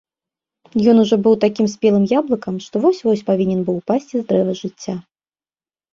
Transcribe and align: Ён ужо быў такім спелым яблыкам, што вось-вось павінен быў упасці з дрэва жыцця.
Ён 0.93 1.01
ужо 1.03 1.15
быў 1.27 1.35
такім 1.43 1.65
спелым 1.75 2.05
яблыкам, 2.21 2.57
што 2.69 2.75
вось-вось 2.85 3.23
павінен 3.31 3.59
быў 3.69 3.75
упасці 3.83 4.15
з 4.19 4.23
дрэва 4.33 4.53
жыцця. 4.65 4.95